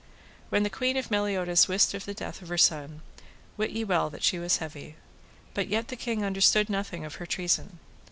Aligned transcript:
When 0.49 0.63
the 0.63 0.71
queen 0.71 0.97
of 0.97 1.11
Meliodas 1.11 1.67
wist 1.67 1.93
of 1.93 2.05
the 2.05 2.15
death 2.15 2.41
of 2.41 2.47
her 2.49 2.57
son, 2.57 3.03
wit 3.55 3.69
ye 3.69 3.83
well 3.83 4.09
that 4.09 4.23
she 4.23 4.39
was 4.39 4.57
heavy. 4.57 4.95
But 5.53 5.67
yet 5.67 5.89
the 5.89 5.95
king 5.95 6.25
understood 6.25 6.71
nothing 6.71 7.05
of 7.05 7.13
her 7.21 7.27
treason. 7.27 7.77